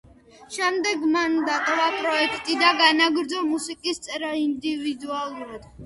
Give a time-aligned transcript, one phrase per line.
[0.53, 5.75] შემდეგ მან დატოვა პროექტი და განაგრძო მუსიკის წერა ინდივიდუალურად.